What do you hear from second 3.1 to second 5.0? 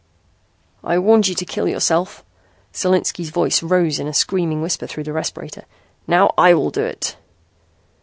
voice rose in a screaming whisper